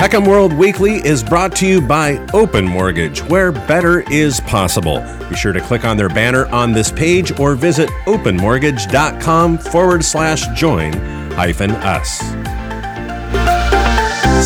[0.00, 5.00] HECM World Weekly is brought to you by Open Mortgage, where better is possible.
[5.28, 10.46] Be sure to click on their banner on this page or visit openmortgage.com forward slash
[10.58, 10.94] join
[11.32, 12.18] hyphen us.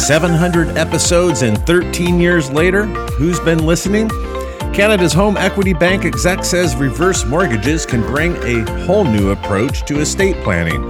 [0.04, 4.09] 700 episodes and 13 years later, who's been listening?
[4.75, 10.00] Canada's Home Equity Bank exec says reverse mortgages can bring a whole new approach to
[10.00, 10.82] estate planning,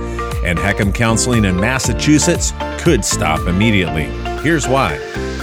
[0.43, 4.09] and HECM Counseling in Massachusetts could stop immediately.
[4.45, 4.99] Here's why.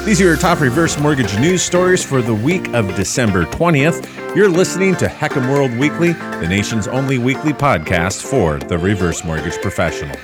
[0.06, 4.36] These are your top reverse mortgage news stories for the week of December 20th.
[4.36, 9.60] You're listening to HECM World Weekly, the nation's only weekly podcast for the reverse mortgage
[9.60, 10.16] professional.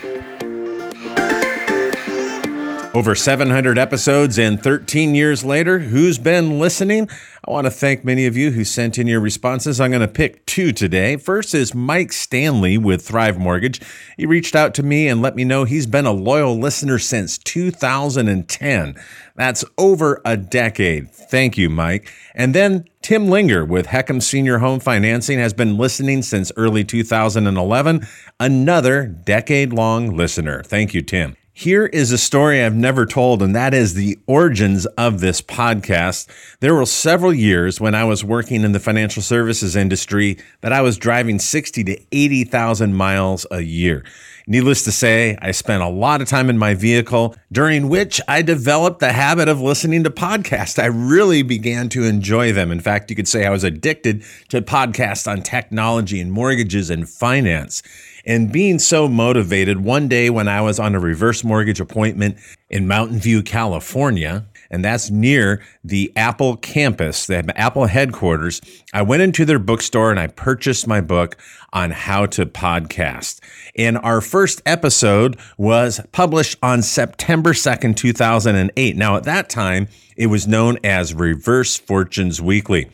[2.98, 7.08] Over 700 episodes and 13 years later, who's been listening?
[7.48, 9.80] I want to thank many of you who sent in your responses.
[9.80, 11.16] I'm going to pick two today.
[11.16, 13.82] First is Mike Stanley with Thrive Mortgage.
[14.18, 17.38] He reached out to me and let me know he's been a loyal listener since
[17.38, 18.96] 2010.
[19.36, 21.12] That's over a decade.
[21.12, 22.12] Thank you, Mike.
[22.34, 28.08] And then Tim Linger with HECM Senior Home Financing has been listening since early 2011.
[28.40, 30.64] Another decade long listener.
[30.64, 31.38] Thank you, Tim.
[31.60, 36.28] Here is a story I've never told, and that is the origins of this podcast.
[36.60, 40.82] There were several years when I was working in the financial services industry that I
[40.82, 44.06] was driving 60 to 80,000 miles a year.
[44.50, 48.42] Needless to say, I spent a lot of time in my vehicle, during which I
[48.42, 50.82] developed the habit of listening to podcasts.
[50.82, 52.72] I really began to enjoy them.
[52.72, 57.10] In fact, you could say I was addicted to podcasts on technology and mortgages and
[57.10, 57.84] finance.
[58.26, 62.38] And being so motivated, one day when I was on a reverse mortgage appointment
[62.70, 68.62] in Mountain View, California, and that's near the Apple campus, the Apple headquarters.
[68.94, 71.38] I went into their bookstore and I purchased my book
[71.74, 73.40] on how to podcast.
[73.78, 78.96] And our first episode was published on September 2nd, 2008.
[78.96, 82.90] Now, at that time, it was known as Reverse Fortunes Weekly.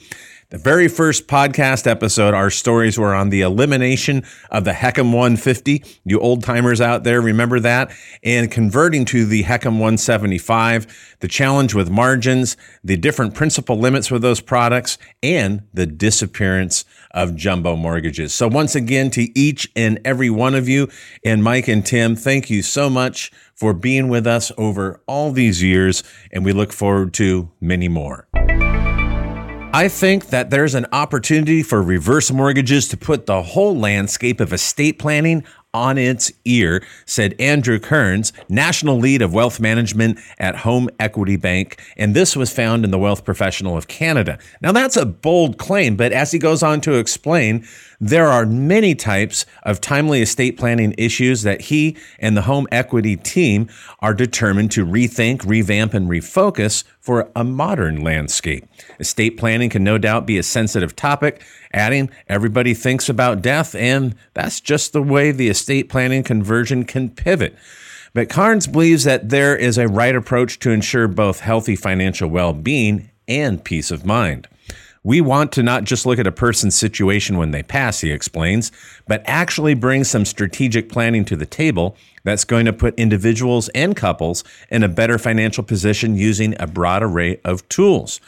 [0.53, 5.83] The very first podcast episode, our stories were on the elimination of the HECM 150.
[6.05, 7.91] You old timers out there remember that?
[8.21, 14.21] And converting to the HECM 175, the challenge with margins, the different principal limits with
[14.21, 18.31] those products, and the disappearance of jumbo mortgages.
[18.31, 20.87] So, once again, to each and every one of you,
[21.25, 25.63] and Mike and Tim, thank you so much for being with us over all these
[25.63, 28.27] years, and we look forward to many more.
[29.75, 34.53] I think that there's an opportunity for reverse mortgages to put the whole landscape of
[34.53, 40.89] estate planning on its ear, said Andrew Kearns, national lead of wealth management at Home
[40.99, 41.81] Equity Bank.
[41.97, 44.37] And this was found in the Wealth Professional of Canada.
[44.61, 47.65] Now, that's a bold claim, but as he goes on to explain,
[48.03, 53.15] there are many types of timely estate planning issues that he and the home equity
[53.15, 53.69] team
[53.99, 58.67] are determined to rethink, revamp, and refocus for a modern landscape.
[58.99, 61.41] Estate planning can no doubt be a sensitive topic,
[61.71, 67.09] adding, everybody thinks about death, and that's just the way the estate planning conversion can
[67.09, 67.55] pivot.
[68.13, 72.51] But Kearns believes that there is a right approach to ensure both healthy financial well
[72.51, 74.49] being and peace of mind.
[75.05, 78.71] We want to not just look at a person's situation when they pass, he explains,
[79.05, 83.97] but actually bring some strategic planning to the table that's going to put individuals and
[83.97, 88.21] couples in a better financial position using a broad array of tools.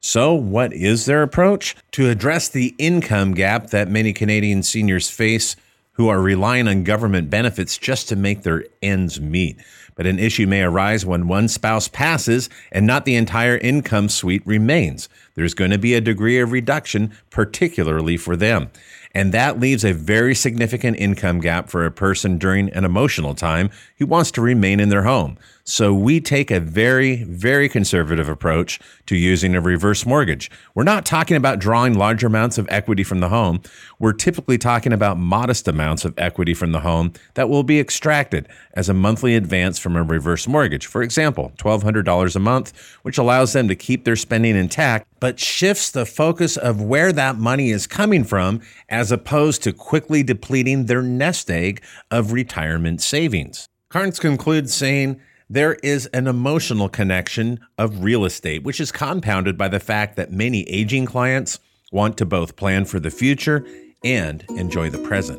[0.00, 1.76] So, what is their approach?
[1.92, 5.54] To address the income gap that many Canadian seniors face
[5.92, 9.56] who are relying on government benefits just to make their ends meet.
[9.94, 14.46] But an issue may arise when one spouse passes and not the entire income suite
[14.46, 15.08] remains.
[15.34, 18.70] There's going to be a degree of reduction, particularly for them.
[19.14, 23.68] And that leaves a very significant income gap for a person during an emotional time
[23.98, 25.36] who wants to remain in their home.
[25.64, 30.50] So we take a very, very conservative approach to using a reverse mortgage.
[30.74, 33.62] We're not talking about drawing large amounts of equity from the home.
[34.00, 38.48] We're typically talking about modest amounts of equity from the home that will be extracted
[38.74, 40.86] as a monthly advance from a reverse mortgage.
[40.86, 42.72] For example, $1,200 a month,
[43.02, 47.36] which allows them to keep their spending intact, but shifts the focus of where that
[47.36, 53.68] money is coming from as opposed to quickly depleting their nest egg of retirement savings.
[53.88, 55.20] Kearns concludes saying,
[55.52, 60.32] there is an emotional connection of real estate, which is compounded by the fact that
[60.32, 61.60] many aging clients
[61.92, 63.62] want to both plan for the future
[64.02, 65.38] and enjoy the present.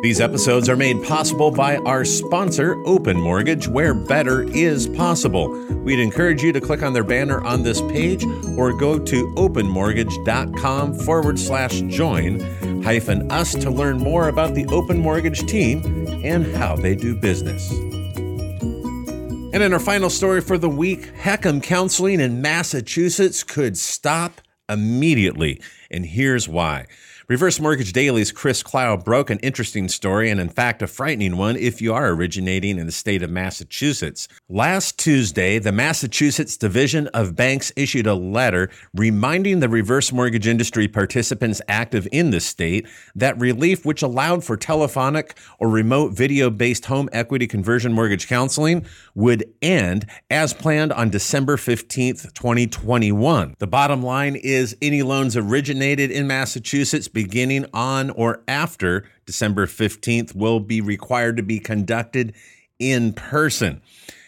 [0.00, 5.50] These episodes are made possible by our sponsor, Open Mortgage, where better is possible.
[5.82, 8.24] We'd encourage you to click on their banner on this page
[8.56, 12.38] or go to openmortgage.com forward slash join
[13.30, 15.82] us to learn more about the Open Mortgage team
[16.24, 17.70] and how they do business.
[19.52, 25.60] And in our final story for the week, HECM counseling in Massachusetts could stop immediately.
[25.90, 26.86] And here's why.
[27.30, 31.54] Reverse Mortgage Daily's Chris Clow broke an interesting story, and in fact, a frightening one
[31.54, 34.26] if you are originating in the state of Massachusetts.
[34.48, 40.88] Last Tuesday, the Massachusetts Division of Banks issued a letter reminding the reverse mortgage industry
[40.88, 46.86] participants active in the state that relief, which allowed for telephonic or remote video based
[46.86, 48.84] home equity conversion mortgage counseling,
[49.14, 53.54] would end as planned on December 15th, 2021.
[53.60, 60.34] The bottom line is any loans originated in Massachusetts beginning on or after December 15th
[60.34, 62.32] will be required to be conducted
[62.78, 63.82] in person.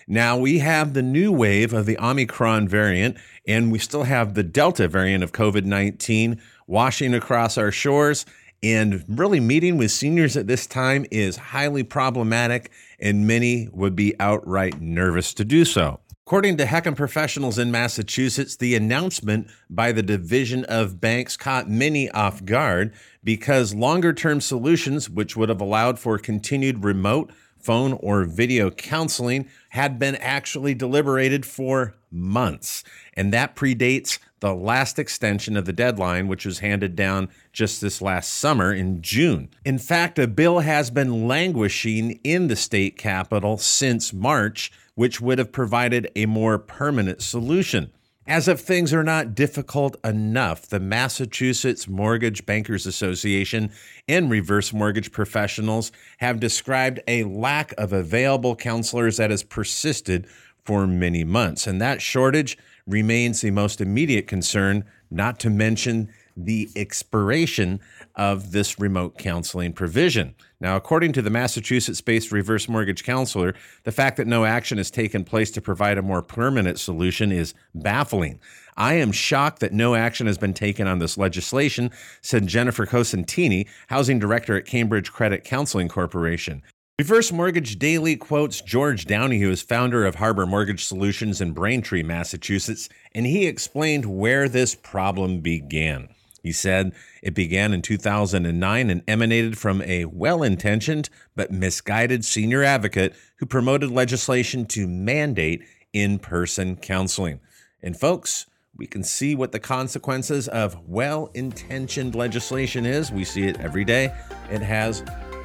[0.06, 3.16] Now, we have the new wave of the Omicron variant,
[3.46, 8.26] and we still have the Delta variant of COVID 19 washing across our shores.
[8.62, 12.70] And really, meeting with seniors at this time is highly problematic,
[13.00, 15.98] and many would be outright nervous to do so.
[16.24, 22.08] According to HECM professionals in Massachusetts, the announcement by the Division of Banks caught many
[22.12, 22.94] off guard
[23.24, 29.48] because longer term solutions, which would have allowed for continued remote, phone, or video counseling,
[29.70, 32.84] had been actually deliberated for months.
[33.14, 38.02] And that predates the last extension of the deadline, which was handed down just this
[38.02, 39.48] last summer in June.
[39.64, 45.38] In fact, a bill has been languishing in the state capitol since March which would
[45.38, 47.90] have provided a more permanent solution.
[48.26, 53.72] As if things are not difficult enough, the Massachusetts Mortgage Bankers Association
[54.06, 60.28] and reverse mortgage professionals have described a lack of available counselors that has persisted
[60.64, 61.66] for many months.
[61.66, 67.80] And that shortage remains the most immediate concern, not to mention the expiration
[68.14, 70.34] of this remote counseling provision.
[70.60, 73.54] Now, according to the Massachusetts based reverse mortgage counselor,
[73.84, 77.52] the fact that no action has taken place to provide a more permanent solution is
[77.74, 78.40] baffling.
[78.76, 81.90] I am shocked that no action has been taken on this legislation,
[82.22, 86.62] said Jennifer Cosentini, housing director at Cambridge Credit Counseling Corporation.
[87.02, 92.04] Reverse Mortgage Daily quotes George Downey, who is founder of Harbor Mortgage Solutions in Braintree,
[92.04, 96.10] Massachusetts, and he explained where this problem began.
[96.44, 102.62] He said it began in 2009 and emanated from a well intentioned but misguided senior
[102.62, 107.40] advocate who promoted legislation to mandate in person counseling.
[107.82, 108.46] And, folks,
[108.76, 113.10] we can see what the consequences of well intentioned legislation is.
[113.10, 114.14] We see it every day.
[114.52, 115.02] It has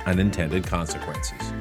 [0.08, 1.54] unintended consequences.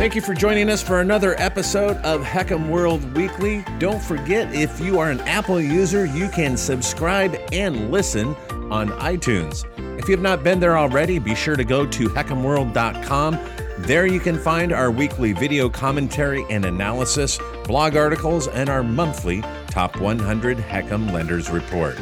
[0.00, 3.62] Thank you for joining us for another episode of HECM World Weekly.
[3.78, 8.34] Don't forget, if you are an Apple user, you can subscribe and listen
[8.70, 9.66] on iTunes.
[9.98, 13.38] If you have not been there already, be sure to go to hecmworld.com.
[13.80, 19.42] There you can find our weekly video commentary and analysis, blog articles, and our monthly
[19.66, 21.98] Top 100 HECM Lenders Report.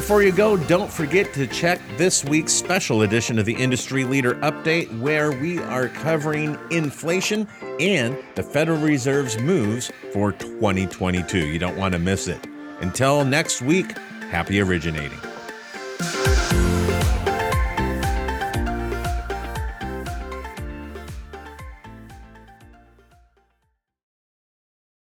[0.00, 4.36] Before you go, don't forget to check this week's special edition of the Industry Leader
[4.36, 7.46] Update, where we are covering inflation
[7.78, 11.46] and the Federal Reserve's moves for 2022.
[11.46, 12.40] You don't want to miss it.
[12.80, 13.92] Until next week,
[14.30, 15.18] happy originating.